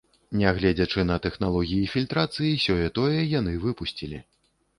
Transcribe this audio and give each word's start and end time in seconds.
Нягледзячы 0.39 1.03
на 1.09 1.17
тэхналогіі 1.25 1.91
фільтрацыі, 1.93 2.55
сёе-тое 2.65 3.21
яны 3.39 3.53
выпусцілі. 3.69 4.25